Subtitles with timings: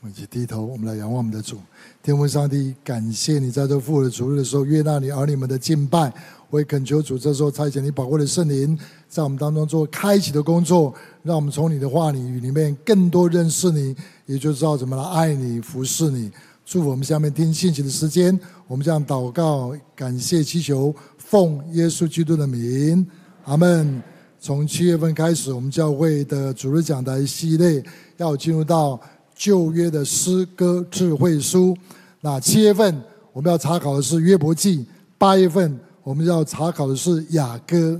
[0.00, 1.56] 我们一起低头，我们来仰望我们的主，
[2.04, 6.12] 天父上帝，感谢你在这复活的主日的时候，悦纳你儿女们的敬拜。
[6.50, 13.92] 我也恳求主，这时候差遣你宝贵的圣灵，在我们当中做开启的工作，让我们从你的话语里面更多认识你，
[14.26, 16.30] 也就知道怎么来爱你、服侍你。
[16.64, 18.38] 祝福我们下面听信息的时间，
[18.68, 23.04] 我们这样祷告、感谢、祈求，奉耶稣基督的名，
[23.46, 24.00] 阿门。
[24.40, 27.82] 从七月份开始，我们教会的主日讲台系列
[28.16, 29.00] 要进入到。
[29.38, 31.74] 旧约的诗歌智慧书，
[32.20, 33.00] 那七月份
[33.32, 34.84] 我们要查考的是约伯记，
[35.16, 37.98] 八月份我们要查考的是雅歌。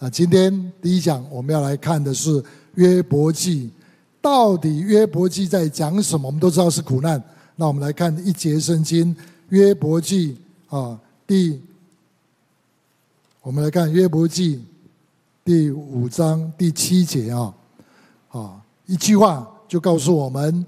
[0.00, 2.42] 那今天第一讲我们要来看的是
[2.74, 3.70] 约伯记，
[4.20, 6.26] 到底约伯记在讲什么？
[6.26, 7.22] 我们都知道是苦难。
[7.54, 9.14] 那我们来看一节圣经，
[9.50, 10.36] 约伯记
[10.68, 11.62] 啊，第
[13.40, 14.60] 我们来看约伯记
[15.44, 17.54] 第五章第七节啊，
[18.30, 19.48] 啊一句话。
[19.72, 20.66] 就告诉我们，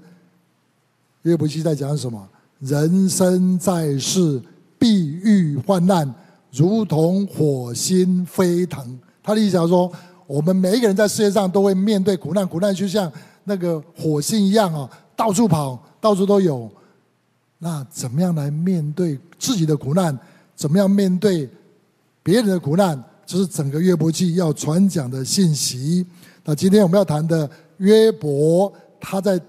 [1.21, 2.27] 约伯记在讲什么？
[2.59, 4.41] 人生在世
[4.79, 6.11] 必遇患难，
[6.51, 8.99] 如同火星飞腾。
[9.21, 9.91] 他的意思是说，
[10.25, 13.11] 我们每一个人在世界上都会面对苦难，苦难就像
[13.43, 16.67] 那个火星一样啊，到处跑，到处都有。
[17.59, 20.17] 那怎么样来面对自己的苦难？
[20.55, 21.47] 怎么样面对
[22.23, 22.99] 别人的苦难？
[23.23, 26.03] 这是整个约伯记要传讲的信息。
[26.43, 28.73] 那今天我们要谈的约伯。
[29.07, 29.39] 他在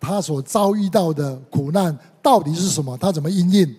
[0.00, 2.98] 他所遭遇到的苦难到底是什么？
[2.98, 3.76] 他怎么应应？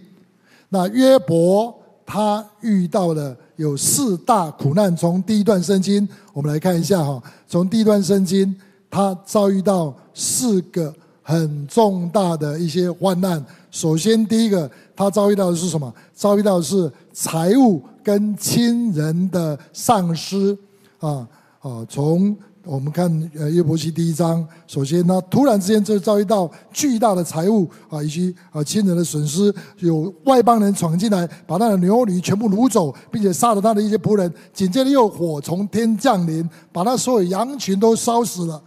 [0.69, 4.95] 那约伯他遇到了有四大苦难。
[4.95, 7.21] 从第一段圣经，我们来看一下哈。
[7.49, 8.55] 从第一段圣经，
[8.89, 13.45] 他遭遇到四个很重大的一些患难。
[13.71, 15.93] 首先，第一个他遭遇到的是什么？
[16.13, 20.57] 遭遇到的是财物跟亲人的丧失
[20.99, 21.27] 啊
[21.59, 21.85] 啊！
[21.89, 22.35] 从
[22.69, 34.31] 我们看呃约伯记第一章，首先他突然之间就遭遇到巨大的财物啊，以及啊亲人的损失，有外邦人闯进来，把他的牛驴全部掳走，并且杀了他的一些仆人。
[34.53, 38.61] 紧接着又火从天降临，把他所有羊群都烧死了。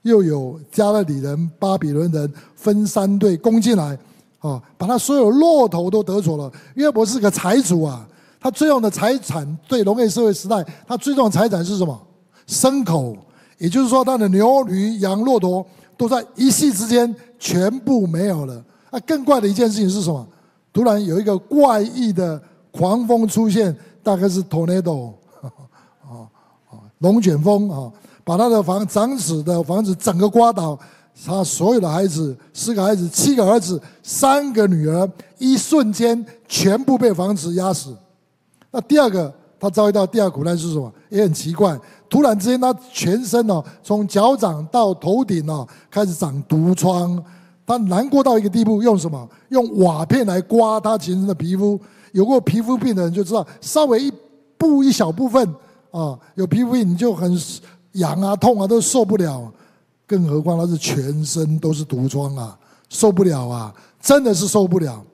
[0.00, 3.98] 又有加勒底人、巴比伦人分三队攻进来，
[4.38, 6.50] 啊，把他所有骆驼都得走了。
[6.76, 8.08] 约伯是个财主啊，
[8.40, 12.00] 他最重要的财产，对农业社会时代，他最重要的财产是什么？
[12.48, 13.16] 牲口，
[13.58, 15.64] 也就是说，他的牛、驴、羊、骆驼
[15.96, 18.64] 都在一夕之间全部没有了。
[18.90, 20.26] 啊，更怪的一件事情是什么？
[20.72, 25.50] 突然有一个怪异的狂风出现，大概是 tornado，啊
[26.70, 27.92] 啊，龙卷风啊，
[28.24, 30.78] 把他的房长子的房子整个刮倒，
[31.26, 37.94] 他所有的孩子，四个孩子，七个儿子，三个女儿，一瞬间全部被房子压死。
[38.70, 40.90] 那第二个，他遭遇到第二苦难是什么？
[41.10, 41.78] 也很奇怪。
[42.08, 47.22] 突然之间，他全身哦，从脚掌到头顶哦，开始长毒疮。
[47.66, 49.28] 他难过到一个地步，用什么？
[49.50, 51.78] 用瓦片来刮他全身的皮肤。
[52.12, 54.12] 有过皮肤病的人就知道，稍微一
[54.56, 55.46] 布一小部分
[55.90, 57.38] 啊，有皮肤病你就很
[57.92, 59.52] 痒啊、痛啊，都受不了。
[60.06, 62.58] 更何况他是全身都是毒疮啊，
[62.88, 65.04] 受不了啊，真的是受不了。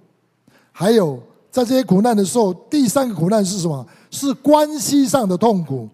[0.71, 1.19] 还有
[1.51, 3.85] 在这些苦难的时候，第三个苦难是什么？
[4.13, 5.89] 是关系上的痛苦。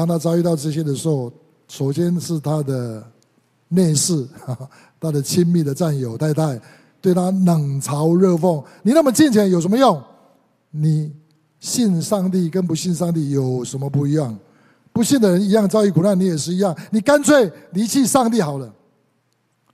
[0.00, 1.30] 当他遭遇到这些的时候，
[1.68, 3.06] 首先是他的
[3.68, 4.26] 内侍，
[4.98, 6.58] 他的亲密的战友太太，
[7.02, 10.02] 对他冷嘲热讽：“你那么敬虔有什么用？
[10.70, 11.12] 你
[11.58, 14.34] 信上帝跟不信上帝有什么不一样？
[14.90, 16.74] 不信的人一样遭遇苦难，你也是一样。
[16.90, 18.72] 你干脆离弃上帝好了。”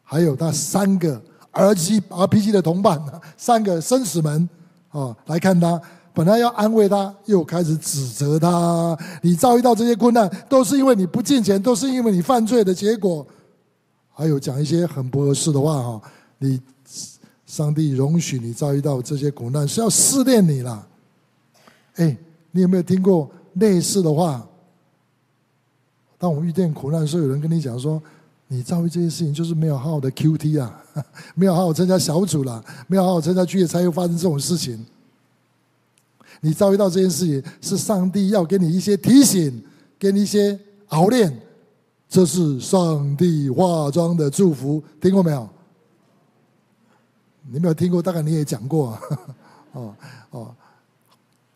[0.02, 1.22] 还有他三个
[1.52, 3.00] R G RPG 的同伴，
[3.36, 4.48] 三个生死门
[4.90, 5.80] 啊，来看他。
[6.16, 8.96] 本来要安慰他，又开始指责他。
[9.20, 13.26] 你遭遇到这些困难，都是因为你不敬虔，都是因为你犯罪的结果。
[14.14, 16.00] 还有讲一些很不合适的话哈。
[16.38, 16.58] 你
[17.44, 20.86] 上帝容许你遭遇到这些苦难，是要试炼你了。
[21.96, 22.16] 哎，
[22.50, 24.42] 你有没有听过类似的话？
[26.16, 28.02] 当我们遇见苦难的时候，有人跟你讲说，
[28.48, 30.82] 你遭遇这些事情就是没有好好的 QT 啊，
[31.36, 34.82] 没有好好参加小组了，没有好好参加聚会，才会发生这种事情。
[36.40, 39.64] 你遭遇到这件事情，是上帝要给你一些提醒，
[39.98, 41.34] 给你一些熬炼，
[42.08, 45.48] 这是上帝化妆的祝福，听过没有？
[47.50, 48.98] 你没有听过，大概你也讲过。
[49.72, 49.94] 哦
[50.30, 50.54] 哦，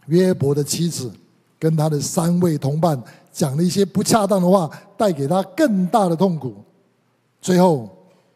[0.07, 1.13] 约伯的妻子
[1.59, 3.01] 跟他的三位同伴
[3.33, 6.55] 讲了一些不恰当的话，带给他更大的痛苦。
[7.41, 7.89] 最后，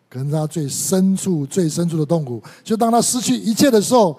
[0.08, 4.19] 可能他最深处、最深处的痛苦，就当他失去一切的时候。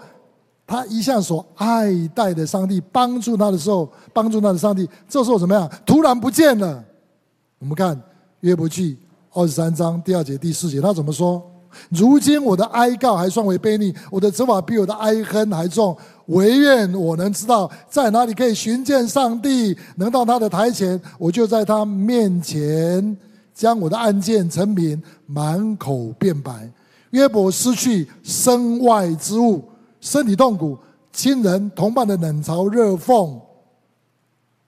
[0.68, 5.70] 他一向所爱戴的上帝帮助他的时候，帮助他的上帝，这时候怎么样？
[5.86, 6.84] 突然不见了。
[7.60, 8.00] 我们看
[8.42, 8.98] 约伯记
[9.34, 11.42] 二十三章第二节第四节，他怎么说？
[11.90, 15.96] 如今我的哀告还算为悖逆，我的责罚比我的哀恨还重。
[16.28, 23.16] 惟愿我能知道在哪里可以寻见上帝，能到他的台前，我就在他面前
[23.54, 26.72] 将我的案件陈明，满口辩白。
[27.12, 29.64] 约伯失去身外之物，
[30.06, 30.78] 身体痛苦，
[31.12, 33.42] 亲人同伴的冷嘲热讽，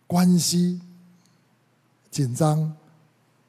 [0.07, 0.81] 关系
[2.09, 2.73] 紧张。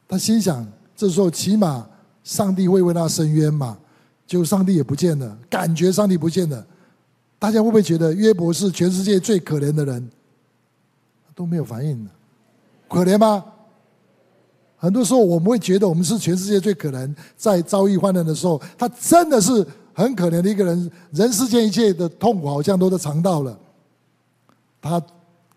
[0.07, 1.89] 他心想，这时候起码。
[2.25, 3.79] 上帝会为他伸冤嘛？
[4.27, 6.63] 就上帝也不见了，感觉上帝不见了。
[7.39, 10.11] 大家会不会觉得约伯是全世界最可怜的人？
[11.35, 12.07] 都没有反应，
[12.87, 13.43] 可怜吗？
[14.77, 19.67] 很多时候我们会觉得我们是全世界最可怜，在遭遇患难的时候，他真的是
[19.99, 20.91] 很可怜的一个人。
[21.11, 23.59] 人世间一切的痛苦好像都都尝到了，
[24.81, 25.03] 他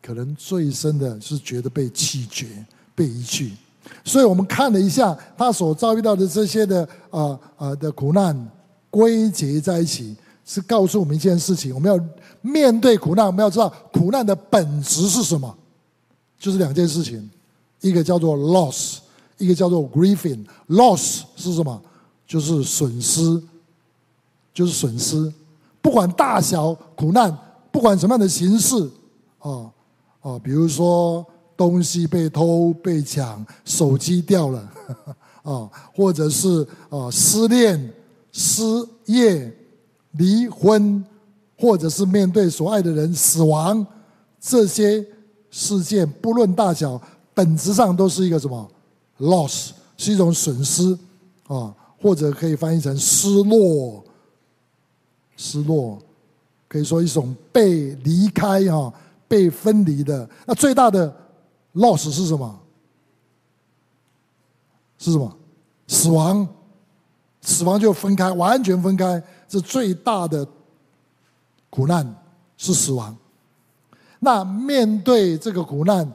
[0.02, 2.48] 可能最深的是觉得被弃绝、
[2.96, 3.54] 被遗弃。
[4.04, 8.50] 所以我们看了一下他所遭遇到的这些的啊啊的苦难，
[8.90, 12.04] 归结在一起，是告诉我们一件事情：我们要
[12.42, 15.56] 面对苦难，我们要知道苦难的本质是什么，
[16.40, 17.30] 就是两件事情，
[17.82, 18.98] 一个叫做 loss，
[19.38, 20.44] 一个叫做 grieving。
[20.70, 21.80] loss 是什么？
[22.26, 23.42] 就是损失，
[24.54, 25.32] 就是损失，
[25.82, 27.36] 不管大小苦难，
[27.72, 28.90] 不管什么样的形式，
[29.40, 29.72] 啊
[30.22, 31.26] 啊，比如说。
[31.58, 34.72] 东西被偷、被抢，手机掉了，
[35.44, 37.94] 啊，或者是啊失恋、
[38.32, 38.64] 失
[39.06, 39.56] 业、
[40.14, 41.06] 离婚，
[41.60, 43.86] 或者是面对所爱的人死亡，
[44.40, 45.06] 这些
[45.52, 47.00] 事件不论大小，
[47.32, 48.68] 本质上都是一个什么
[49.20, 50.98] loss，是一种损失
[51.46, 51.72] 啊，
[52.02, 54.04] 或者可以翻译成失落，
[55.42, 55.98] 失落，
[56.68, 58.94] 可以说一种被离开啊，
[59.28, 60.30] 被分离的。
[60.46, 61.18] 那最大的。
[61.74, 62.60] loss 是什么？
[64.98, 65.38] 是什么？
[65.88, 66.46] 死亡，
[67.42, 69.24] 死亡就分开，完全分开。
[69.48, 70.46] 这最大的
[71.70, 72.06] 苦难
[72.58, 73.16] 是死亡。
[74.20, 76.06] 那面对这个苦难，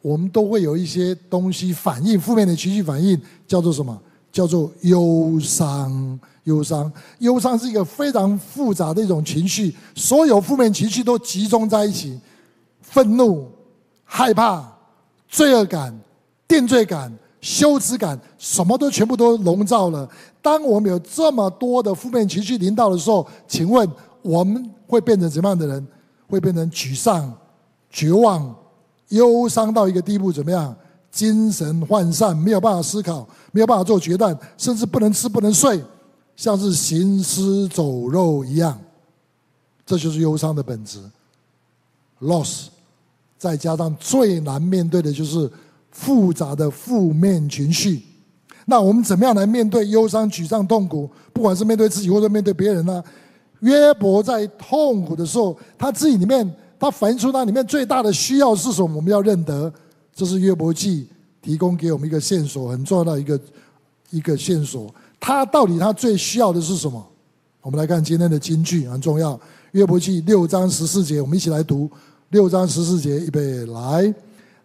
[0.00, 4.00] 我们都会有一些东西反应，负面的情绪反应，叫做什么？
[4.32, 6.18] 叫做忧伤。
[6.44, 12.18] 忧伤，忧伤是一个非常复杂的一种情绪，所有负面情绪都集中在一起，
[12.80, 13.48] 愤怒、
[14.02, 14.68] 害怕。
[15.28, 15.96] 罪恶感、
[16.48, 20.06] 定罪感、羞耻感，什么都全部都笼罩了。
[20.42, 23.88] 当我们有这么多的负面情绪临到的时候，请问
[24.20, 25.86] 我们会变成什么样的人？
[26.28, 27.32] 会变成沮丧、
[27.88, 28.54] 绝望、
[29.08, 30.74] 忧伤到一个地步，怎么样？
[31.12, 35.80] 精神涣散，没有办法思考，没有办法做决断，甚至不能吃、不能睡，
[36.34, 38.76] 像是行尸走肉一样。
[39.86, 40.98] 这就是忧伤的本质
[42.22, 42.68] ，loss。
[43.36, 45.50] 再加上最难面对的就是
[45.90, 48.00] 复杂的负面情绪，
[48.66, 51.10] 那我们怎么样来面对忧伤、沮丧、痛苦？
[51.32, 53.02] 不管是面对自己或者面对别人呢？
[53.58, 56.48] 约伯在痛苦的时候，他自己里面，
[56.78, 58.96] 他反映出他里面最大的需要是什么？
[58.96, 59.72] 我们要认得，
[60.14, 61.08] 这是约伯记
[61.40, 63.40] 提供给我们一个线索，很重要的一个
[64.10, 64.94] 一个线索。
[65.18, 67.04] 他到底他最需要的是什么？
[67.60, 69.38] 我们来看今天的金句，很重要。
[69.70, 71.90] 约伯记六章十四节，我们一起来读。
[72.30, 74.14] 六章十四节，预备来。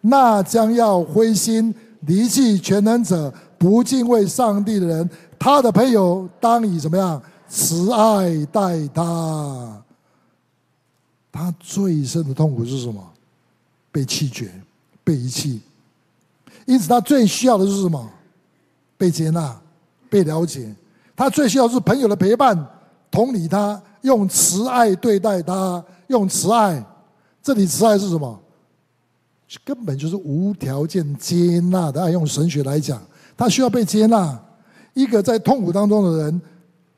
[0.00, 5.08] 那将要灰心离弃全能者、不敬畏上帝的人，
[5.38, 9.82] 他的朋友当以怎么样慈爱待他？
[11.30, 13.02] 他最深的痛苦是什么？
[13.92, 14.50] 被弃绝、
[15.08, 15.58] 被遗弃。
[16.66, 18.06] 因此，他最需要的是什么？
[18.98, 19.58] 被接纳、
[20.10, 20.70] 被了解。
[21.16, 22.54] 他最需要是朋友的陪伴、
[23.10, 26.84] 同理他，用慈爱对待他，用慈爱。
[27.42, 28.38] 这里慈爱是什么？
[29.64, 32.10] 根本就是无条件接纳的爱。
[32.10, 33.00] 用神学来讲，
[33.34, 34.38] 他需要被接纳。
[34.92, 36.42] 一个在痛苦当中的人，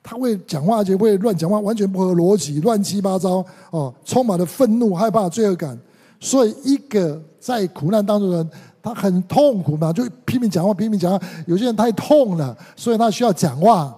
[0.02, 5.78] 他会讲话就会乱讲话，完全不合逻辑，乱七八糟哦，充满了愤怒、害怕、罪恶感。
[6.20, 8.50] 所以，一个在苦难当中的人，
[8.82, 11.26] 他很痛苦嘛，就拼命讲话，拼命讲话。
[11.46, 13.96] 有些人太痛了，所以他需要讲话。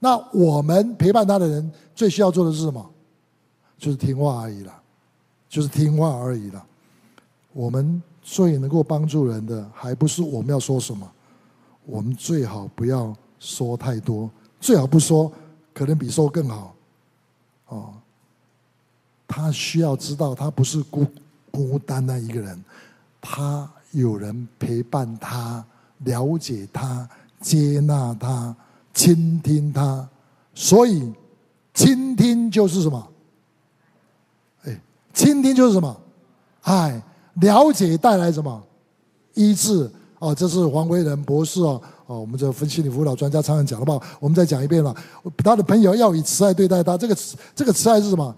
[0.00, 2.84] 那我们陪伴他的人，最需要做的是什么？
[3.78, 4.72] 就是听话而已了。
[5.48, 6.66] 就是听话而已了。
[7.52, 11.08] 我们最能够帮助人的，还不是我们要说什么。
[11.86, 14.28] 我们最好不要说太多，
[14.60, 15.30] 最好不说，
[15.72, 16.74] 可能比说更好。
[17.68, 17.94] 哦，
[19.28, 21.06] 他需要知道，他不是孤
[21.54, 22.64] 孤单单一个人，
[23.20, 25.64] 他有人陪伴他，
[25.98, 27.08] 了解他，
[27.40, 28.52] 接纳他，
[28.92, 30.08] 倾听他。
[30.52, 31.12] 所以，
[31.72, 33.08] 倾听就是什么？
[34.64, 34.80] 哎
[35.12, 35.96] 倾听就是什么？
[36.62, 37.00] 爱，
[37.34, 38.60] 了解带来什么？
[39.34, 44.00] 医治哦，这是黄维仁博士哦，哦，我们这分析心理辅导专家常常讲的吧？
[44.18, 44.92] 我们再讲一遍了。
[45.38, 47.16] 他的朋友要以慈爱对待他，这个
[47.54, 48.34] 这个慈爱是什么？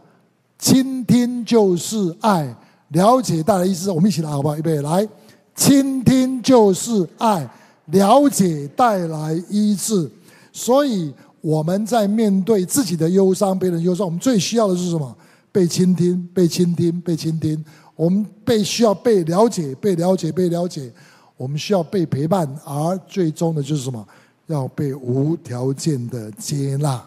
[0.58, 2.54] 倾听就是爱，
[2.88, 3.90] 了解带来医治。
[3.90, 4.56] 我们一起来好不好？
[4.56, 5.08] 预备来，
[5.54, 7.48] 倾听就是爱，
[7.86, 10.10] 了解带来医治。
[10.52, 15.16] 所以我们在面对自己的忧伤、别人忧伤，我们最需要的是什么？
[15.52, 17.64] 被倾听，被倾听，被倾听。
[17.94, 20.92] 我们被需要被了解，被了解，被了解。
[21.36, 24.06] 我们需要被陪伴，而最终的就是什么？
[24.46, 27.02] 要被无条件的接纳，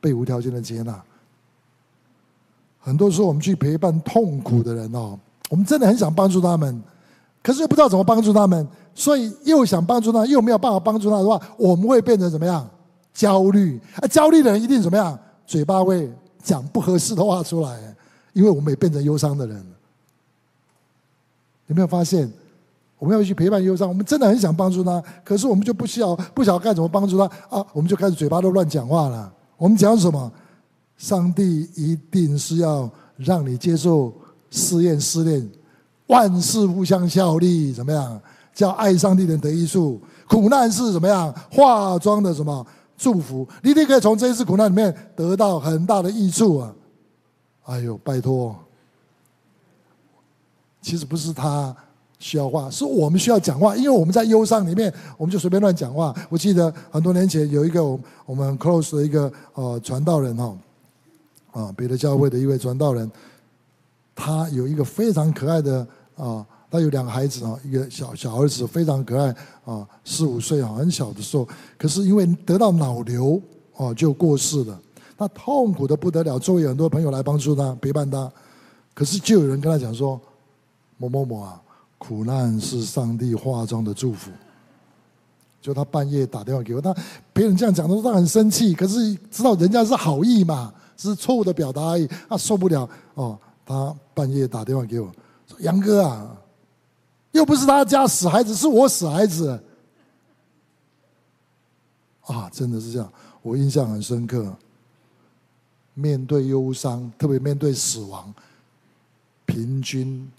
[0.00, 1.02] 被无条件的接纳。
[2.84, 6.82] 很多时候，我们去陪伴痛苦的人哦，我们真的很想帮助他们，
[7.42, 12.68] 可是又不知道怎么帮助他们，所以又想帮助他，又没有办法帮助他的话，我们会变成怎么样？
[13.14, 13.80] 焦虑。
[13.96, 15.18] 啊，焦虑的人一定怎么样？
[15.46, 16.12] 嘴巴会
[16.42, 17.96] 讲不合适的话出来，
[18.34, 19.66] 因为我们也变成忧伤的人。
[21.68, 22.30] 有没有发现？
[22.98, 27.64] 我们要去陪伴忧伤，我们真的很想帮助他，可是我们就不需要，不晓得该怎么帮助他啊！
[27.72, 29.30] 我们就开始嘴巴都乱讲话了。
[29.56, 30.30] 我们讲什么？
[30.96, 34.12] 上帝一定是要让你接受
[34.50, 35.50] 试验，试炼，
[36.06, 38.20] 万事互相效力，怎么样？
[38.54, 40.00] 叫爱上帝的人得益处。
[40.28, 41.34] 苦难是怎么样？
[41.50, 42.64] 化妆的什么
[42.96, 43.46] 祝福？
[43.62, 46.74] 你一定可以从这一次苦难里面得到很大的益处啊！
[47.64, 48.56] 哎呦，拜托，
[50.80, 51.74] 其实不是他
[52.18, 56.14] 需要话，是我们需要讲话，因为我们在忧伤里面，我们就随便乱讲话。
[56.28, 57.82] 我记得很多年前有一个
[58.24, 60.56] 我们 close 的一个呃传道人哈。
[61.54, 63.10] 啊，别的教会的一位传道人，
[64.14, 69.34] 他有一个非常可爱的啊，他有两个孩子啊，一个小小儿子非常可爱
[69.64, 73.40] 啊，四五岁啊，很小的时候，可是因为得到脑瘤
[73.76, 74.78] 啊，就过世了。
[75.16, 78.28] 他痛苦的不得了，周围很多朋友来帮助他，陪伴他，
[78.92, 80.20] 可是就有人跟他讲说
[80.98, 81.62] ：“某某某啊，
[81.98, 84.32] 苦难是上帝化妆的祝福。”
[85.62, 86.92] 就他半夜打电话给我，他
[87.32, 90.74] 别人这样讲的时候，他很生气，可是知道人家是好意嘛。
[90.96, 93.38] 只是错误的表达而已，他受不了哦。
[93.66, 95.10] 他半夜打电话给我，
[95.46, 96.36] 说：“杨哥啊，
[97.32, 99.58] 又不是他家死孩子，是我死孩子。”
[102.26, 104.54] 啊，真的是这样，我印象很深刻。
[105.94, 108.34] 面对忧伤，特别面对死亡，
[109.46, 110.30] 平均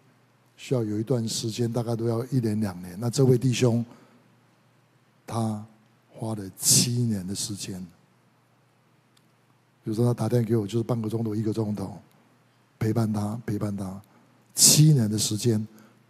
[0.57, 2.95] 需要有一段时间，大概都要一年两年。
[3.00, 3.83] 那这位弟兄，
[5.25, 5.65] 他
[6.12, 7.85] 花了七年的时间。
[9.85, 11.95] 比如说他打电话给我，就是半个钟头、一个钟头，
[12.79, 14.01] 陪伴他，陪伴他，
[14.55, 15.63] 七年的时间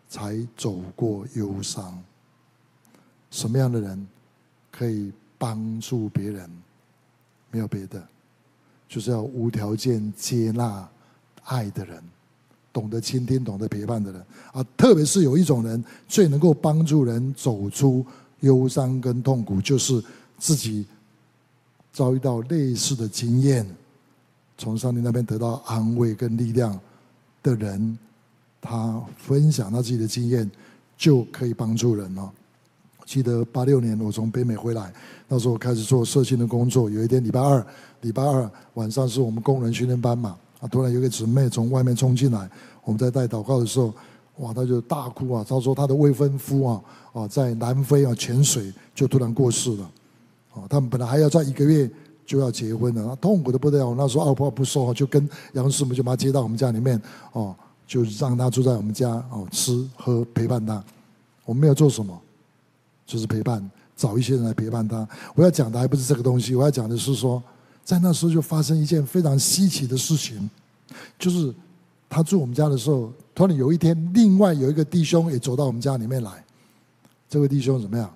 [0.08, 2.02] 才走过忧伤。
[3.30, 4.08] 什么样的人
[4.72, 6.50] 可以帮助别人？
[7.52, 8.02] 没有别的，
[8.88, 10.88] 就是要无条件接纳
[11.44, 12.02] 爱的人，
[12.72, 14.66] 懂得倾听、懂得陪伴的人啊。
[14.78, 18.06] 特别是有一种人最能够帮助人走出
[18.40, 20.02] 忧伤跟痛苦，就是
[20.38, 20.86] 自己。
[21.96, 23.66] 遭遇到类似的经验，
[24.58, 26.78] 从上帝那边得到安慰跟力量
[27.42, 27.98] 的人，
[28.60, 30.52] 他分享他自己的经验，
[30.98, 32.30] 就可以帮助人了。
[33.06, 34.94] 记得八六年我从北美回来，
[35.30, 36.90] 那时候开始做社青的工作。
[36.90, 37.66] 有一天礼拜二，
[38.02, 42.50] 礼拜二晚上是我们工人训练班嘛，啊，突然有个姊妹从外面冲进来，
[42.84, 43.94] 我们在带祷告的时候，
[44.40, 46.82] 哇，他就大哭啊，他说他的未婚夫啊，
[47.14, 49.90] 啊，在南非啊潜水就突然过世了。
[50.56, 51.90] 哦，他们本来还要在一个月
[52.26, 53.94] 就要结婚了，痛苦的不得了。
[53.96, 57.00] 那时候二话不说，就跟杨师母就把他接到我们家里面，
[57.34, 60.84] 哦，就让他住在我们家，哦，吃喝陪伴他。
[61.46, 62.20] 我们没有做什么，
[63.06, 65.08] 就是陪伴，找一些人来陪伴他。
[65.36, 67.44] 我要讲的还不是这个东西，我要讲的是说，
[67.84, 70.50] 在那时候就发生一件非常稀奇的事情，
[71.20, 71.54] 就是
[72.10, 76.44] 他住我们家的时候，突然有一天，另外有一个弟兄也走到我们家里面来。
[77.30, 78.12] 这位弟兄怎么样？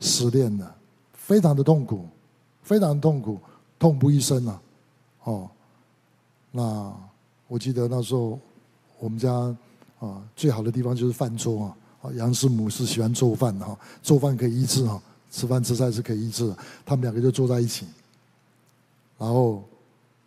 [0.00, 0.74] 失恋了。
[1.26, 2.06] 非常的痛苦，
[2.62, 3.36] 非常痛苦，
[3.80, 4.62] 痛不欲生啊！
[5.24, 5.50] 哦，
[6.52, 6.94] 那
[7.48, 8.38] 我记得那时候
[9.00, 9.32] 我们家
[9.98, 11.76] 啊最好的地方就是饭桌啊。
[12.14, 16.56] 杨师母是喜欢做饭的哈，做饭可以医治哈，吃饭吃菜是可以医治的。
[16.84, 17.86] 他们两个就坐在一起，
[19.18, 19.64] 然后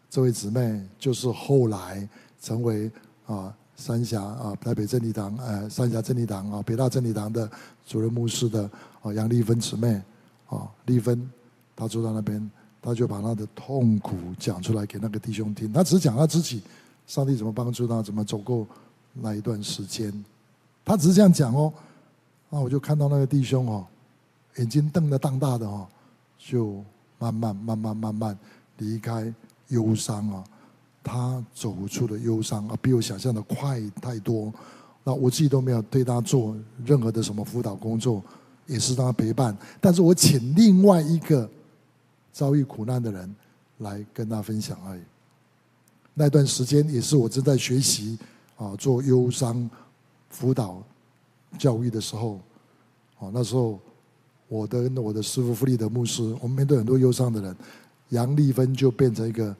[0.10, 2.06] 这位姊妹就是后来
[2.42, 2.92] 成为
[3.26, 7.50] 啊三峡啊台北真理堂呃三峡真理堂啊北大真理堂的
[7.88, 8.70] 主任牧师的
[9.02, 10.02] 啊杨丽芬姊妹。
[10.50, 11.30] 啊，丽芬，
[11.76, 12.50] 他坐在那边，
[12.82, 15.72] 他就把他的痛苦讲出来给那个弟兄听。
[15.72, 16.62] 他只讲他自己，
[17.08, 18.68] 上帝怎么帮助他，怎么走过
[19.14, 20.12] 那一段时间。
[20.84, 21.72] 他只是这样讲哦。
[22.50, 23.86] 那我就看到那个弟兄哦，
[24.58, 25.88] 眼睛瞪得大大的哦，
[26.38, 26.84] 就
[27.20, 28.40] 慢慢慢慢慢慢
[28.78, 29.32] 离开
[29.68, 30.44] 忧伤啊。
[31.04, 34.52] 他走出了忧伤啊，比我想象的快太多。
[35.04, 38.22] 那我自己都没有对他做任何的什么辅导工作，
[38.70, 39.58] 也是让他陪伴。
[39.82, 41.50] 但是我请另外一个
[42.32, 43.36] 遭遇苦难的人
[43.80, 45.02] 来跟他分享而已。
[46.14, 48.18] 那段时间也是我正在学习
[48.56, 49.70] 啊，做忧伤
[50.30, 50.82] 辅导
[51.58, 52.40] 教育的时候。
[53.22, 53.78] 哦，那时候
[54.48, 57.54] 我的我的师傅弗里德牧师，我们面对很多忧伤的人，
[58.10, 59.54] 杨丽芬就变成一个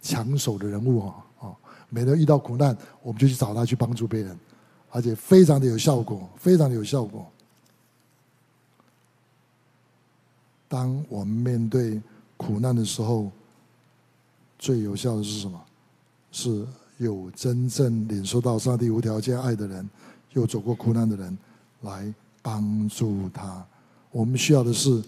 [0.00, 1.14] 抢手的人物啊！
[1.40, 1.52] 啊，
[1.90, 4.38] 每当遇到苦难，我们就去找他去帮助别人，
[4.90, 7.30] 而且非常的有效果，非常的有效果。
[10.72, 12.00] 当我们面对
[12.38, 13.30] 苦难的时候，
[14.58, 15.62] 最有效的是什么？
[16.30, 19.86] 是有真正领受到上帝无条件爱的人，
[20.32, 21.36] 有走过苦难的人
[21.82, 23.62] 来帮助他。
[24.10, 25.04] 我们需要的是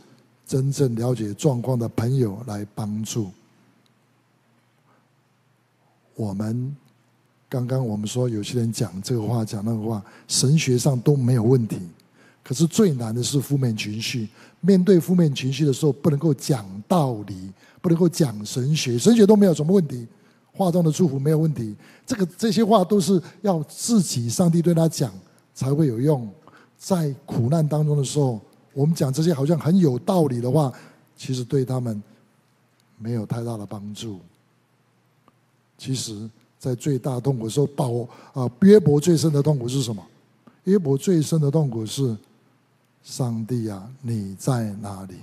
[0.47, 3.30] 真正了解状况的朋友来帮助。
[6.14, 6.76] 我们
[7.49, 11.80] 刚刚我们说，有些人讲这个话，讲那个话，神学上都没有问题。
[12.44, 14.28] 可是最难的是负面情绪。
[14.60, 17.50] 面对负面情绪的时候，不能够讲道理，
[17.82, 20.06] 不能够讲神学，神学都没有什么问题。
[20.52, 21.74] 话中的祝福没有问题，
[22.06, 25.12] 这个这些话都是要自己上帝对他讲
[25.52, 26.30] 才会有用。
[26.78, 28.40] 在苦难当中的时候，
[28.72, 30.72] 我们讲这些好像很有道理的话，
[31.16, 32.00] 其实对他们
[32.98, 34.20] 没有太大的帮助。
[35.76, 40.00] 其实，在最大痛苦的时候，保啊约伯最深的痛苦是什么？
[40.64, 42.16] 约伯最深的痛苦是：
[43.04, 45.14] 上帝啊，你在哪里？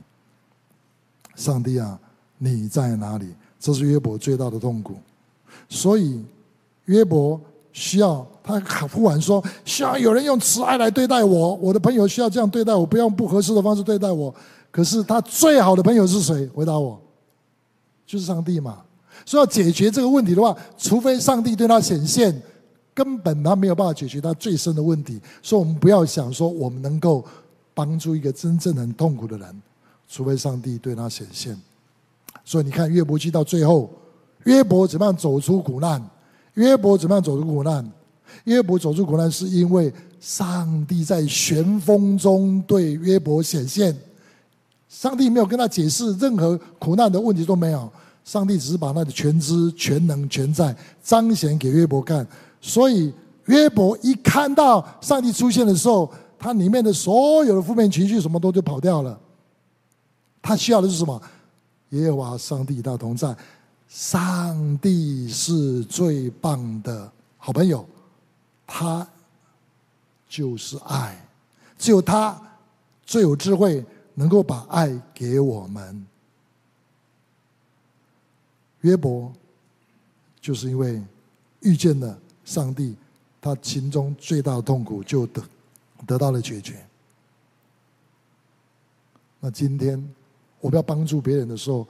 [1.36, 2.00] 上帝啊，
[2.38, 3.34] 你在哪里？
[3.60, 4.96] 这是约伯最大的痛苦。
[5.68, 6.24] 所以，
[6.86, 7.40] 约伯
[7.74, 14.34] 需要他呼喊说：“需要有人用慈爱来对待我，我的朋友需要这样对待我，不要用不合适的方式对待我。”
[14.72, 16.48] 可是他最好的朋友是谁？
[16.54, 17.00] 回答我，
[18.06, 18.82] 就是上帝嘛。
[19.26, 22.42] 所以要解决这个问题的话，除非上帝对他显现，
[22.94, 25.20] 根本他没有办法解决他最深的问题。
[25.44, 27.24] 所以我们不要想说我们能够
[27.74, 29.62] 帮助一个真正很痛苦的人，
[30.08, 31.60] 除非上帝对他显现。
[32.44, 33.90] 所以你看约伯记到最后。
[34.46, 36.04] 约伯怎么样走出苦难？
[36.56, 37.88] 约伯怎么样走出苦难？
[38.46, 43.96] 约伯走出苦难是因为上帝在旋风中对约伯显现。
[44.90, 47.88] 上帝没有跟他解释任何苦难的问题都没有，
[48.26, 52.26] 上帝只是把他的全知、全能、全在彰显给约伯看。
[52.60, 53.14] 所以
[53.46, 59.18] 约伯一看到上帝出现的时候，他里面的所有的负面情绪什么都就跑掉了。
[60.42, 61.22] 他需要的是什么？
[61.90, 63.38] 耶和华上帝与他同在。
[63.88, 67.86] 上帝是最棒的好朋友，
[68.66, 69.08] 他
[70.28, 71.30] 就是爱，
[71.78, 72.42] 只有他
[73.04, 76.08] 最有智慧，能够把爱给我们。
[78.80, 79.32] 约伯
[80.40, 81.00] 就是因为
[81.60, 82.96] 遇见了上帝，
[83.40, 85.44] 他心中最大的痛苦就得
[86.06, 86.86] 得到了解决。
[89.40, 90.04] 那今天
[90.60, 91.88] 我们要帮助别人的时候，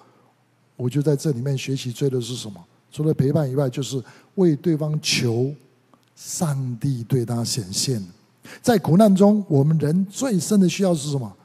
[0.76, 2.64] 我就在这里面学习，追的是什么？
[2.92, 4.04] 除了陪伴以外，就是
[4.36, 5.54] 为对方求
[6.16, 8.02] 上帝对他显现。
[8.62, 11.38] 在苦难中，我们人最深的需要是什么？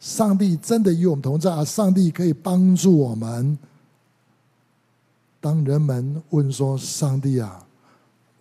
[0.00, 1.64] 上帝真的与我们同在啊！
[1.64, 3.58] 上帝可以帮助我们。
[5.40, 7.66] 当人们问说：“上帝啊，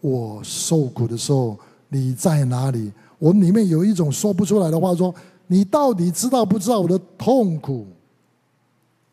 [0.01, 2.91] 我受苦的时候，你在哪里？”
[3.23, 5.15] 我们里面有一种说不出来的话，说
[5.47, 7.87] ：“你到底知道不知道我的痛苦？”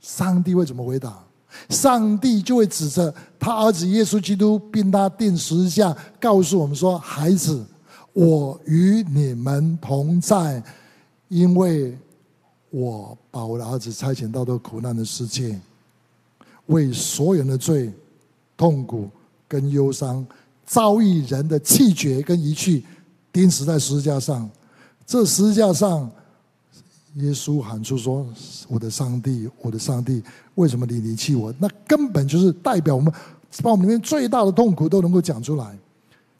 [0.02, 1.16] 上帝会怎么回答？
[1.68, 7.64] 上帝就会指着他儿子耶稣基督，并他定十字架，告诉我们说：“孩子，
[8.12, 10.60] 我与你们同在，
[11.28, 11.96] 因为
[12.70, 15.56] 我把我的儿子差遣到这苦难的世界，
[16.66, 17.92] 为所有人的罪、
[18.56, 19.08] 痛苦
[19.46, 20.26] 跟忧伤，
[20.66, 22.84] 遭遇人的弃绝跟遗弃，
[23.32, 24.48] 钉死在十字架上。
[25.06, 26.10] 这十字架上。”
[27.16, 28.24] 耶稣喊出说
[28.70, 30.22] ：“我的上帝，我的上帝，
[30.54, 33.12] 为什么你离弃我？”那根本就是代表我们
[33.64, 35.76] 把我们里面最大的痛苦都能够讲出来。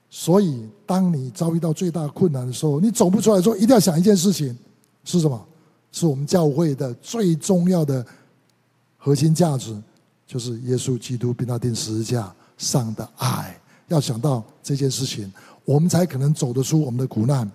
[0.09, 4.57] 所以，当你遭遇到最大困难的时候，你走不出来的时候，一定要想一件事情：
[5.03, 5.45] 是什么？
[5.91, 8.07] 是我们教会的最重要的
[8.97, 9.77] 核心价值，
[10.25, 13.61] 就是耶稣基督并他钉十字架上的爱。
[13.89, 15.33] 要想到这件事情，
[15.71, 17.49] 我们才可能走得出我们的苦难。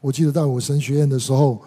[0.00, 1.60] 我记得在我神学院的时候。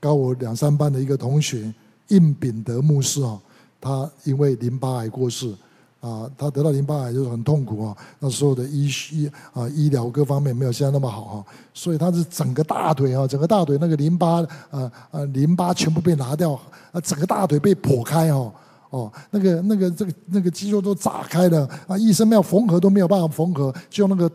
[0.00, 1.74] 高我两三班的一个同学，
[2.06, 3.36] 应秉德牧师啊，
[3.80, 5.52] 他因为淋巴癌过世
[5.98, 16.52] 啊，他得到淋巴癌就是很痛苦啊，那时候的医医啊医疗各方面没有现在那么好哈，所以他是整个大腿啊，整个大腿那个淋巴啊啊淋巴全部被拿掉
[16.92, 18.52] 啊，整个大腿被剖开哦
[18.90, 24.30] 哦，那个那个这个那个肌肉都炸开了啊，医生没有缝合都没有办法缝合，就用那个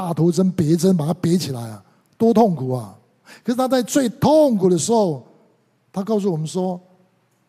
[0.00, 1.84] 大头针别针把它别起来啊，
[2.16, 2.96] 多痛苦啊！
[3.44, 5.22] 可是他在最痛苦的时候，
[5.92, 6.80] 他告诉我们说，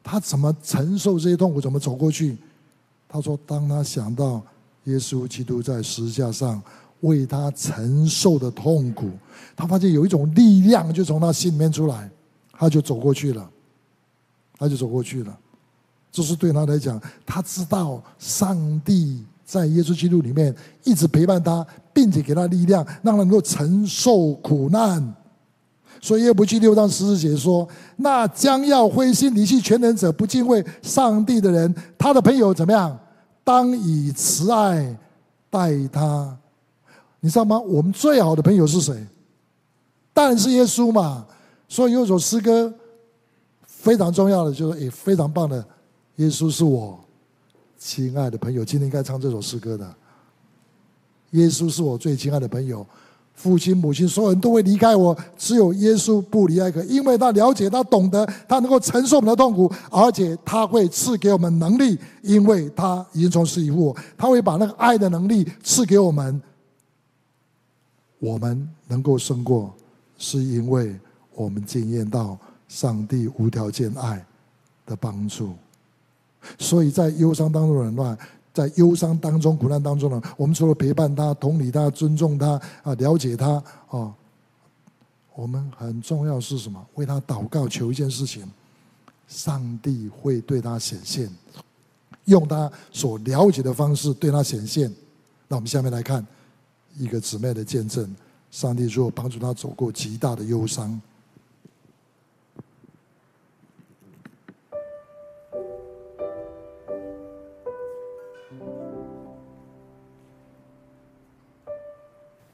[0.03, 2.37] 他怎么承受这些痛苦，怎么走过去？
[3.07, 4.43] 他说，当他想到
[4.83, 6.61] 耶稣基督在十字架上
[6.99, 9.09] 为他承受的痛苦，
[9.55, 12.11] 他发现有一种力量就从他心里面出来，
[12.51, 13.49] 他就走过去了，
[14.57, 15.39] 他就走过去了。
[16.11, 25.15] 这是对他来讲，他知道上帝在耶稣基督里面一直陪伴他，并且给他力量，让他能够承受苦难。
[26.01, 32.97] 所以，约伯记六章十四节说：“那将要灰心离弃全能者，不敬畏上帝的人，他的朋友怎么样？
[33.43, 34.97] 当以慈爱
[35.49, 36.35] 待他。
[37.19, 37.59] 你知道吗？
[37.59, 39.05] 我们最好的朋友是谁？
[40.11, 41.27] 当然是耶稣嘛。
[41.69, 42.73] 所以有首诗歌
[43.63, 45.63] 非常重要的，就是也非常棒的。
[46.15, 46.99] 耶稣是我
[47.77, 48.65] 亲爱的朋友。
[48.65, 49.95] 今天应该唱这首诗歌的。
[51.31, 52.85] 耶稣是我最亲爱的朋友。”
[53.33, 66.39] 父亲、母亲，所有人都会离开我，只有耶稣不离开，因为他了解，他懂得，他能够承受我们的痛苦，而且他会赐给我们能力，因为他已经从死以复活，他会把那个爱的能力赐给我们。
[68.19, 69.73] 我们能够胜过，
[70.19, 70.95] 是因为
[71.33, 74.23] 我们经验到上帝无条件爱
[74.85, 75.53] 的帮助，
[76.59, 78.19] 所以在忧伤当中的人
[78.53, 84.13] 在忧伤当中、苦难当中呢，我们除了陪伴他、同理他、尊重他啊、了解他啊，
[85.33, 86.85] 我们很重要是什么？
[86.95, 88.49] 为他祷告，求一件事情，
[89.27, 91.29] 上帝会对他显现，
[92.25, 94.93] 用他所了解的方式对他显现。
[95.47, 96.25] 那我们下面来看
[96.97, 98.13] 一个姊妹的见证：
[98.51, 101.01] 上帝如果帮助他走过极大的忧伤。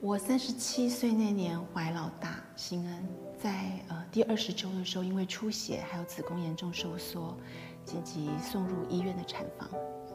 [0.07, 3.05] 我三十七岁那年怀老大心恩，
[3.37, 7.37] 在呃第二十周的时候，因为出血还有子宫严重收缩，
[7.83, 9.69] 紧急送入医院的产房。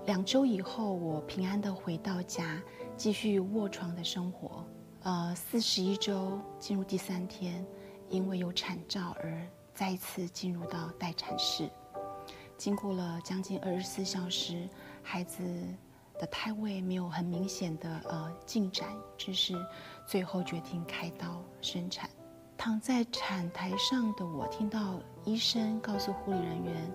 [0.07, 2.59] 两周以后，我平安的回到家，
[2.97, 4.67] 继续卧床的生活。
[5.03, 7.63] 呃，四十一周进入第三天，
[8.09, 11.69] 因为有产兆而再次进入到待产室。
[12.57, 14.67] 经过了将近二十四小时，
[15.03, 15.43] 孩子。
[16.23, 19.57] 的胎位没有很明显的呃进展，只是
[20.07, 22.09] 最后决定开刀生产。
[22.57, 26.93] 躺在产台上的我，听到医生告诉护理人员，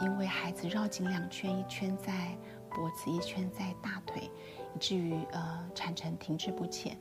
[0.00, 2.36] 因为孩子绕颈两圈，一圈在
[2.68, 4.28] 脖子，一圈在大腿，
[4.74, 6.98] 以至于呃产程停滞不前。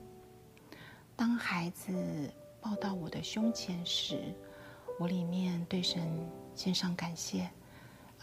[1.16, 2.32] 当孩子
[2.62, 4.32] 抱到我的胸前时，
[5.00, 6.08] 我里面对神
[6.54, 7.50] 献上感谢，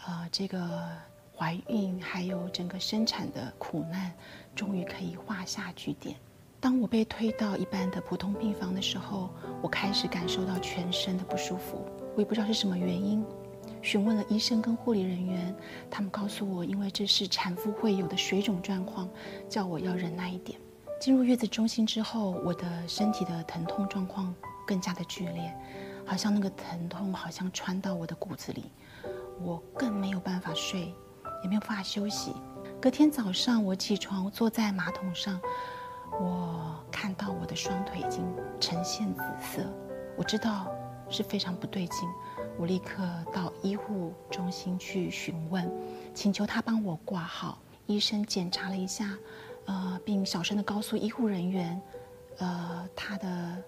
[0.05, 1.10] 呃这个。
[1.41, 4.13] 怀孕还有整个生产的苦难，
[4.55, 6.15] 终于可以画下句点。
[6.59, 9.27] 当我被推到一般的普通病房的时候，
[9.59, 11.83] 我开始感受到全身的不舒服，
[12.15, 13.25] 我也不知道是什么原因。
[13.81, 15.55] 询问了医生跟护理人员，
[15.89, 19.09] 他们告诉我，因为这是产妇会有的水肿状况，
[19.49, 20.59] 叫我要忍耐一点。
[20.99, 24.31] 进入月子中心之后，我的身体的疼痛状况
[24.67, 25.51] 更加的剧烈，
[26.05, 28.65] 好像那个疼痛好像穿到我的骨子里，
[29.41, 30.93] 我更没有办法睡。
[31.43, 32.33] 也没有办法休息。
[32.81, 35.39] 隔天早上，我起床坐在马桶上，
[36.19, 38.25] 我看到我的双腿已经
[38.59, 39.63] 呈现紫色，
[40.17, 40.67] 我知道
[41.09, 42.09] 是非常不对劲。
[42.57, 45.71] 我立刻到医护中心去询问，
[46.13, 47.57] 请求他帮我挂号。
[47.87, 49.17] 医生检查了一下，
[49.65, 51.81] 呃，并小声的告诉医护人员，
[52.37, 53.63] 呃，他的。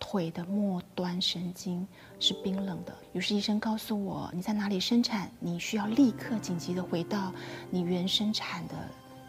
[0.00, 1.86] 腿的末端神经
[2.18, 5.30] 是冰冷的，于是医生告诉我：“你在哪里生产？
[5.38, 7.32] 你需要立刻紧急的回到
[7.70, 8.74] 你原生产的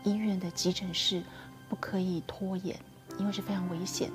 [0.03, 1.21] 医院的急诊室，
[1.69, 2.75] 不可以拖延，
[3.19, 4.09] 因为是非常危险。”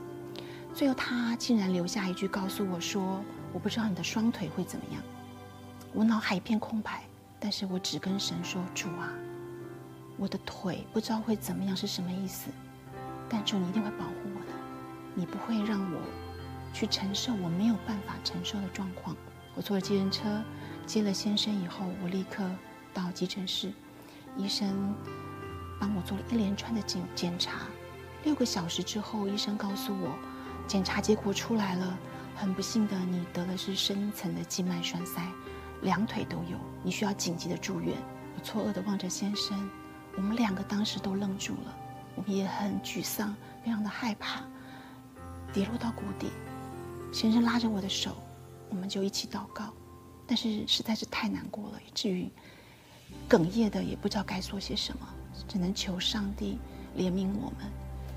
[0.75, 5.03] 最后，他竟然留下一句告诉我说：“我不知道你的双腿会怎么样。”
[5.95, 7.05] 我脑海一片空白，
[7.39, 9.13] 但是我只跟神说：“主啊，
[10.17, 12.51] 我的腿不知道会怎么样是什么意思？
[13.29, 14.53] 但主，你一定会保护我的，
[15.15, 16.01] 你不会让我。”
[16.77, 19.17] 去承受我没有办法承受的状况。
[19.55, 20.45] 我坐了计程车
[20.85, 22.45] 接了先生以后，我立刻
[22.93, 23.73] 到急诊室，
[24.37, 24.95] 医生
[25.81, 27.63] 帮我做了一连串的检检查。
[28.25, 30.19] 六个小时之后，医生告诉我，
[30.67, 31.99] 检查结果出来了，
[32.37, 35.23] 很不幸的，你得的是深层的静脉栓塞，
[35.81, 37.97] 两腿都有，你需要紧急的住院。
[38.37, 39.67] 我错愕地望着先生，
[40.15, 41.75] 我们两个当时都愣住了，
[42.17, 43.35] 我们也很沮丧，
[43.65, 44.43] 非常的害怕，
[45.55, 46.31] 跌落到谷底。
[47.13, 48.17] 先生拉着我的手，
[48.69, 49.73] 我们就一起祷告，
[50.27, 52.29] 但是实在是太难过了，以至于
[53.29, 55.09] 哽咽的也不知道该说些什么，
[55.49, 56.59] 只能求上帝
[56.97, 57.71] 怜悯我们。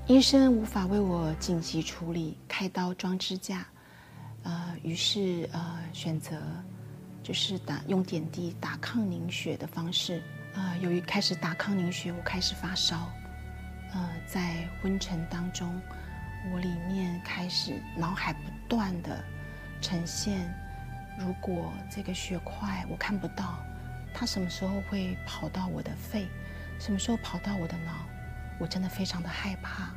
[0.06, 3.66] 医生无法为我紧急处理开刀装支架，
[4.42, 6.36] 呃，于是呃选择
[7.22, 10.22] 就是打用点滴打抗凝血的方式。
[10.54, 13.08] 呃，由于开始打抗凝血，我开始发烧。
[13.92, 15.80] 呃，在昏沉当中，
[16.52, 19.22] 我里面开始脑海不断的
[19.80, 20.52] 呈现：
[21.18, 23.58] 如果这个血块我看不到，
[24.14, 26.28] 它什么时候会跑到我的肺？
[26.78, 27.92] 什么时候跑到我的脑？
[28.58, 29.90] 我真的非常的害怕。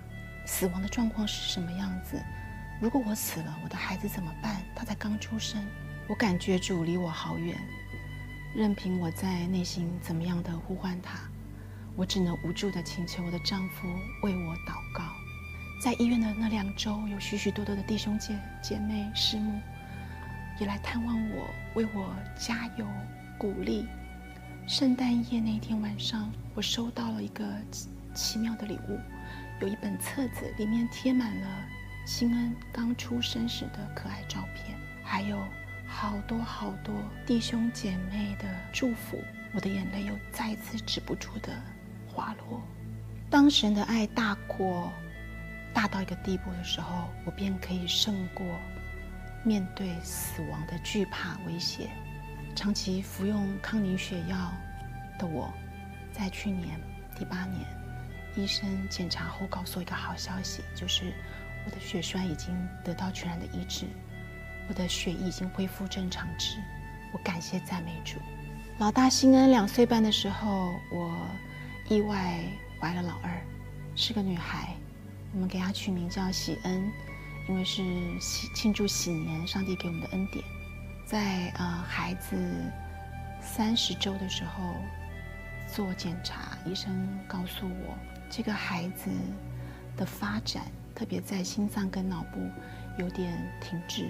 [0.45, 2.21] 死亡的状况是什么样子？
[2.81, 4.61] 如果我死了，我的孩子怎么办？
[4.75, 5.65] 他才刚出生。
[6.09, 7.57] 我感觉主离我好远，
[8.53, 11.19] 任凭我在内心怎么样的呼唤他。
[11.95, 13.87] 我只能无助的请求我的丈夫
[14.23, 15.12] 为我祷告。
[15.83, 19.59] 在医院的那两周，有许许多多的弟兄姐姐妹师母
[20.57, 22.87] 也来探望我，为我加油
[23.37, 23.85] 鼓励。
[24.65, 28.97] 圣诞夜那天晚上，我收到了一个奇奇妙的礼物，
[29.59, 31.65] 有一本册子，里面贴满了
[32.05, 35.37] 新恩刚出生时的可爱照片，还有
[35.85, 39.21] 好多好多弟兄姐妹的祝福。
[39.53, 41.51] 我的眼泪又再次止不住的。
[42.07, 42.61] 滑落。
[43.29, 44.89] 当神的爱大过、
[45.73, 48.45] 大到一个地步的时候，我便可以胜过
[49.43, 51.89] 面对死亡的惧怕、威胁。
[52.55, 54.53] 长期服用抗凝血药
[55.17, 55.51] 的我，
[56.11, 56.79] 在去年
[57.17, 57.65] 第八年，
[58.35, 61.13] 医生检查后告诉我一个好消息，就是
[61.65, 63.87] 我的血栓已经得到全然的医治，
[64.69, 66.57] 我的血液已经恢复正常值。
[67.11, 68.19] 我感谢赞美主。
[68.77, 71.27] 老大新恩两岁半的时候，我。
[71.89, 72.39] 意外
[72.79, 73.45] 怀了老二，
[73.93, 74.73] 是个女孩，
[75.33, 76.91] 我们给他取名叫喜恩，
[77.49, 77.83] 因为是
[78.19, 80.43] 喜庆祝喜年，上帝给我们的恩典。
[81.05, 82.35] 在呃孩子
[83.41, 84.75] 三十周的时候
[85.67, 87.97] 做检查，医生告诉我
[88.29, 89.09] 这个孩子
[89.97, 90.63] 的发展，
[90.95, 92.39] 特别在心脏跟脑部
[92.97, 94.09] 有点停滞。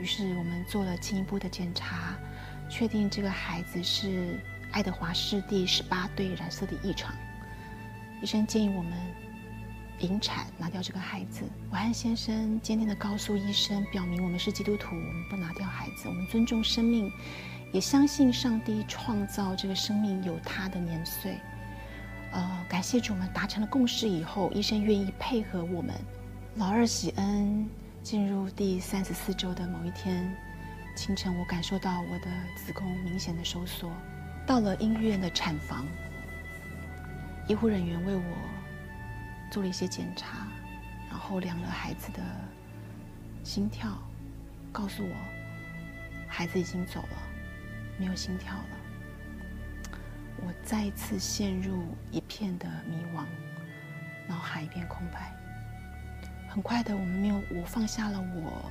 [0.00, 2.14] 于是我们做了进一步的检查，
[2.68, 4.38] 确定这个孩子是。
[4.72, 7.12] 爱德华氏第十八对染色体异常，
[8.22, 8.92] 医生建议我们
[10.00, 11.42] 引产拿掉这个孩子。
[11.70, 17.10] 我和先生坚定地告诉医生，表明我们是基督徒，我们不拿掉孩子，我们尊重生命，
[17.72, 21.38] 也相信上帝创造这个生命有他的年岁。
[22.32, 25.94] 呃，感谢主，我们达成了共识以后，医生愿意配合我们。
[26.56, 27.68] 老二喜恩
[28.02, 30.34] 进入第三十四周的某一天
[30.96, 33.90] 清晨，我感受到我的子宫明显的收缩。
[34.46, 35.86] 到了医院的产房，
[37.46, 38.22] 医护人员为我
[39.50, 40.46] 做了一些检查，
[41.08, 42.20] 然后量了孩子的
[43.42, 43.98] 心跳，
[44.70, 45.14] 告诉我
[46.28, 47.16] 孩子已经走了，
[47.98, 48.66] 没有心跳了。
[50.38, 53.24] 我再一次陷入一片的迷惘，
[54.28, 55.32] 脑海一片空白。
[56.48, 58.70] 很快的，我们没有，我放下了我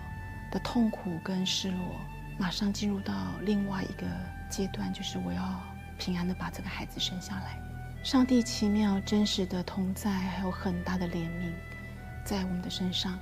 [0.52, 1.96] 的痛苦跟失落，
[2.38, 4.08] 马上进入到另外一个
[4.50, 5.60] 阶段，就是我要。
[6.02, 7.60] 平安的把这个孩子生下来，
[8.02, 11.52] 上帝奇妙真实的同在，还有很大的怜悯，
[12.24, 13.20] 在我们的身上。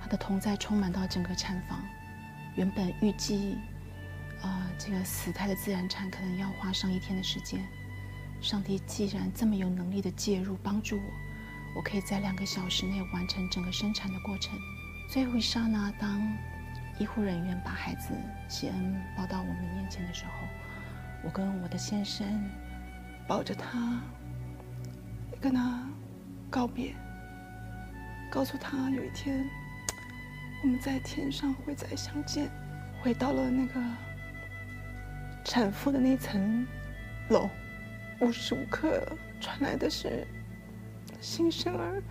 [0.00, 1.78] 他的同在充满到整个产房。
[2.54, 3.58] 原本预计，
[4.40, 7.62] 呃，这个死胎的自然产可能要花上一天的时间，
[8.40, 11.12] 上帝既然这么有能力的介入帮助我，
[11.76, 14.58] 我可以在两个小时内完成整个生产的过程。
[15.10, 16.18] 最后一刹那，当
[16.98, 18.14] 医护人员把孩子
[18.48, 20.30] 谢恩抱到我们面前的时候。
[21.24, 22.26] 我跟我的先生
[23.26, 24.00] 抱着他，
[25.40, 25.84] 跟他
[26.48, 26.94] 告别，
[28.30, 29.44] 告诉他有一天
[30.62, 32.48] 我们在天上会再相见。
[33.02, 33.80] 回到了那个
[35.44, 36.66] 产妇的那层
[37.28, 37.48] 楼，
[38.20, 39.00] 无时无刻
[39.40, 40.26] 传来的是
[41.20, 42.02] 新生儿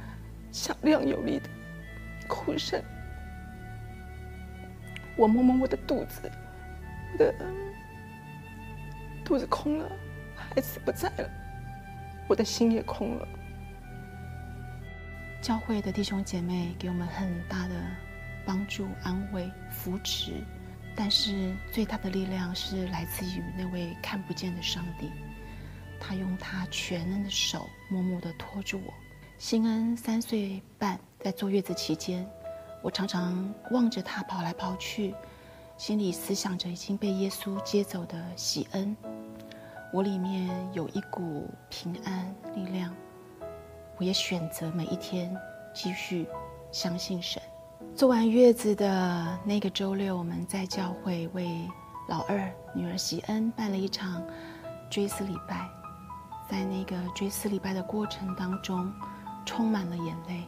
[0.52, 1.50] 响亮有力的
[2.28, 2.82] 哭声。
[5.18, 6.32] 我摸摸我的肚子，
[7.14, 7.34] 我的。
[9.26, 9.92] 肚子空了，
[10.56, 11.30] 孩子不在了，
[12.30, 13.28] 我的心也空了。
[15.42, 17.76] 教会的弟兄姐妹给我们很大的
[18.46, 20.42] 帮助、安慰、扶持，
[20.96, 25.12] 但是最大的力量是来自于那位看不见的上帝，
[26.00, 28.94] 他用他全能的手默默地托住我。
[29.38, 32.26] 新恩三岁半，在坐月子期间，
[32.82, 35.14] 我常常望着他跑来跑去，
[35.76, 38.96] 心里思想着已经被耶稣接走的喜恩。
[39.94, 42.94] 我里面有一股平安力量，
[43.98, 45.36] 我也选择每一天
[45.74, 46.28] 继续
[46.72, 47.42] 相信神。
[47.96, 51.66] 坐完月子的那个周六，我们在教会为
[52.10, 54.22] 老二女儿喜恩办了一场
[54.90, 55.70] 追思礼拜。
[56.50, 58.94] 在那个追思礼拜的过程当中，
[59.46, 60.44] 充满了眼泪，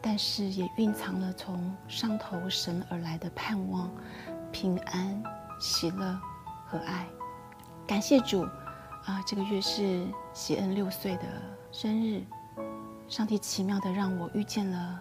[0.00, 3.90] 但是也蕴藏了从上头神而来的盼望、
[4.52, 5.22] 平安、
[5.60, 6.18] 喜乐
[6.66, 7.06] 和爱。
[7.88, 8.42] 感谢主
[9.06, 9.24] 啊！
[9.26, 11.22] 这个月是喜恩六岁的
[11.72, 12.22] 生日，
[13.08, 15.00] 上帝奇妙的让我遇见了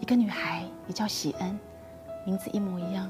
[0.00, 1.56] 一个女孩，也叫喜恩，
[2.26, 3.08] 名字一模一样，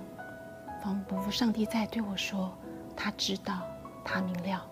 [0.83, 2.55] 仿佛上帝在对我说
[2.95, 3.63] ：“他知道，
[4.05, 4.63] 他明了。”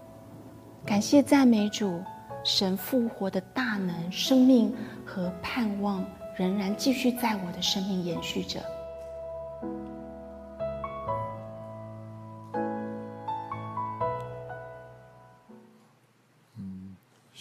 [0.85, 2.05] 感谢赞美主，
[2.45, 4.77] 神复活的大能、生命
[5.07, 6.05] 和盼望
[6.37, 8.63] 仍然继续在我的生命延续着。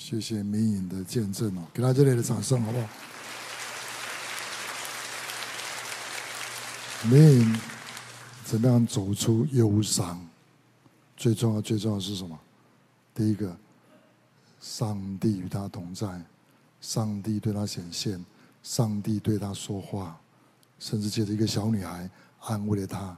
[0.06, 2.88] 谢谢明颖的见证哦，给他热烈的掌声好不好？
[7.10, 7.60] 明颖
[8.44, 10.20] 怎么样走出忧伤？
[11.16, 12.38] 最重要、最重要是什么？
[13.16, 13.56] 第一个，
[14.60, 16.22] 上帝与他同在，
[16.82, 18.26] 上帝对他显现，
[18.62, 20.20] 上帝对他说话，
[20.80, 22.10] 甚至借着一个小女孩
[22.42, 23.18] 安慰了他。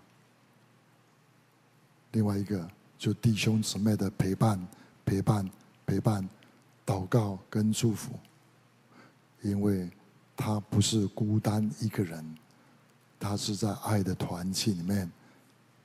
[2.11, 4.67] 另外一个，就弟兄姊妹的陪伴、
[5.03, 5.49] 陪伴、
[5.87, 6.29] 陪伴，
[6.85, 8.11] 祷告跟祝福，
[9.41, 9.89] 因为
[10.35, 12.23] 他不是孤单一个人，
[13.19, 15.09] 他是在爱的团契里面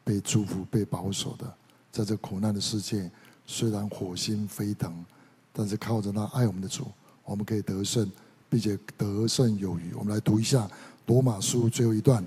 [0.04, 1.54] 被祝福、被保守的，
[1.90, 3.10] 在这苦难的世界。
[3.46, 5.04] 虽然火星飞腾，
[5.52, 6.86] 但是靠着那爱我们的主，
[7.24, 8.08] 我们可以得胜，
[8.48, 9.92] 并且得胜有余。
[9.94, 10.70] 我们来读一下
[11.06, 12.24] 罗马书最后一段，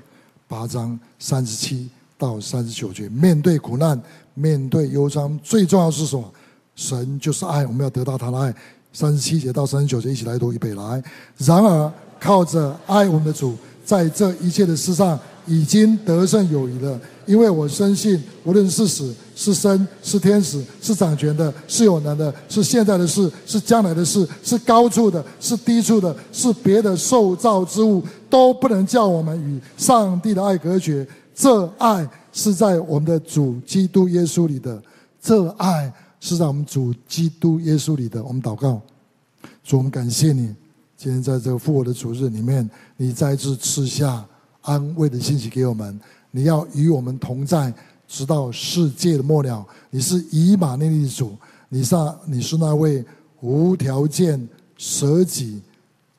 [0.48, 3.08] 八章三十七到三十九节。
[3.08, 4.02] 面对苦难，
[4.34, 6.34] 面对忧伤，最重要是什么？
[6.76, 8.54] 神就是爱，我们要得到他的爱。
[8.92, 11.04] 三十七节到三十九节，一起来读预备来。
[11.38, 17.00] 然而靠着爱我们的主，在这一切的事上已经得胜有余了。
[17.26, 31.08] 因为我深信，无论是死是生，是天使，是掌权的，是有能的，是现在的事，是将来的事，是高处的，是低处的，是别的受造之物，都不能叫我们与上帝的爱隔绝。
[31.34, 34.80] 这爱是在我们的主基督耶稣里的，
[35.22, 35.92] 这爱
[36.24, 38.24] 是在我们主基督耶稣里的。
[38.24, 38.82] 我们祷告，
[39.62, 40.56] 主，我们感谢你，
[40.96, 44.26] 今天在这个复活的主日里面，你再次赐下
[44.62, 46.00] 安慰的信息给我们。
[46.32, 47.74] 你要与我们同在，
[48.08, 49.68] 直到世界的末了。
[49.90, 51.36] 你是以马内利主，
[51.68, 51.94] 你是
[52.26, 53.04] 你是那位
[53.42, 55.62] 无条件舍己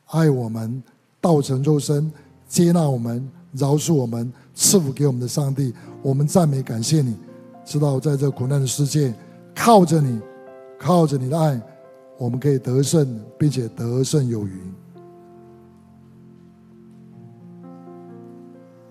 [0.09, 0.83] 爱我们、
[1.19, 2.13] 道成肉身、
[2.47, 5.73] 接纳我们、饶恕我们、赐福给我们的上帝。
[6.03, 7.17] 我们赞美感谢你，
[7.65, 9.15] 知道在这苦难的世界，
[9.65, 10.21] 靠着你，
[10.79, 11.59] 靠着你的爱，
[12.19, 14.61] 我们可以得胜，并且得胜有余。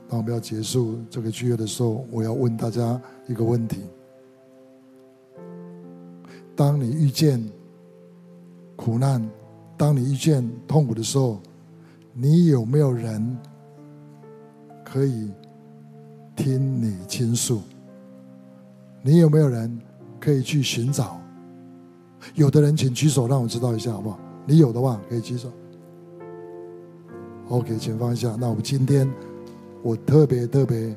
[0.10, 3.82] 当我们要结束这个聚会的时候，我要问大家一个问题：
[6.56, 7.40] 当你遇见
[8.76, 9.24] 苦难，
[9.78, 11.40] 当你遇见痛苦的时候，
[12.14, 13.38] 你有没有人
[14.84, 15.32] 可以
[16.36, 17.62] 听你倾诉？
[19.04, 19.80] 你有没有人
[20.24, 21.20] 可以去寻找？
[22.36, 24.18] 有的人请举手，让我知道一下好不好？
[24.46, 25.52] 你有的话可以举手。
[27.50, 28.38] OK，请放下。
[28.40, 29.12] 那我们今天。
[29.86, 30.96] 我特别特别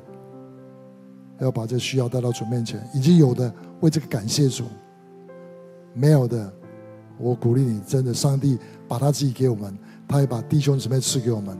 [1.41, 4.63] 要把这需要带到主面前，已经有的为这个感谢主，
[5.93, 6.53] 没有的，
[7.17, 11.57] 我鼓励你，真的，上帝把他自己给我们，他也把弟兄姊妹赐给我们，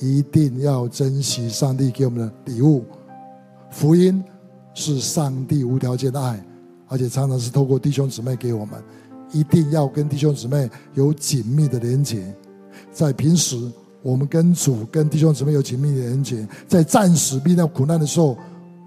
[0.00, 2.84] 一定要珍惜上帝给我们的礼物。
[3.68, 4.22] 福音
[4.74, 6.40] 是上帝无条件的爱，
[6.88, 8.82] 而且常常是透过弟兄姊妹给我们，
[9.32, 12.34] 一定要跟弟兄姊妹有紧密的连结，
[12.92, 13.56] 在平时。
[14.02, 18.36] 我们跟主、跟弟兄姊妹有紧密的连接，在战时遇到苦难的时候，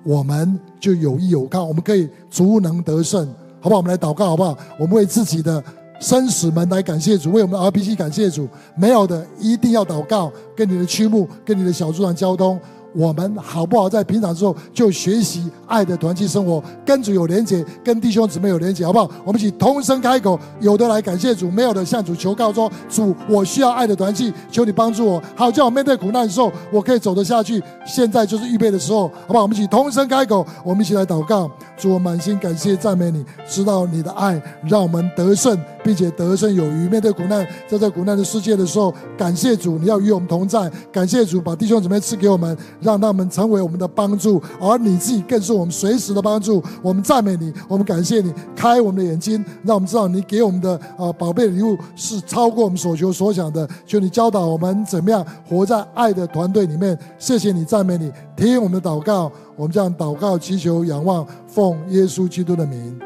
[0.06, 3.28] 我们就有依有靠，我们可以足能得胜，
[3.60, 3.78] 好不好？
[3.78, 4.56] 我们来祷告，好不好？
[4.80, 5.64] 我们为自己的
[6.00, 8.48] 生死门来感谢主，为我们 RBC 感谢主。
[8.76, 12.60] 没有的，一定要祷告，跟你的区牧、跟你的小组长交通。
[12.94, 13.88] 我们好不好？
[13.88, 19.10] 在平常之后就学习爱的团契生活，跟主有连结，跟弟兄姊妹有连结，好不好？
[19.24, 27.62] 我们一起同声开口，有的来感谢主，没有的向主求告说：主，我需要爱的团契，求你帮助我，好叫我面对苦难的时候，我可以走得下去。
[27.86, 29.44] 现在就是预备的时候，好不好？
[29.44, 31.50] 我们一起同声开口，我们一起来祷告。
[31.78, 36.90] 主，我满心感谢赞美你，知道你的爱让我们得胜，并且得胜有余。
[36.90, 40.72] 面对苦难，在这苦难的世界的时候，感谢主，你要与我们同在。
[40.92, 42.58] 感谢主，把弟兄姊妹赐给我们。
[42.80, 46.62] 让他们成为我们的帮助，而你自己更是我们随时的帮助。
[46.82, 53.68] 我们赞美你，我们感谢你，开我们的眼睛，让我们知道你给我们的啊宝贝礼物是超过我们所求所想的。
[53.86, 56.98] 求你教导我们怎么样活在爱的团队里面。
[57.18, 59.32] 谢谢你，赞美你，听我们的祷告。
[59.56, 63.00] 我们这样祷告、祈求、仰望，奉耶稣基督的名，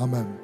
[0.00, 0.37] 阿门。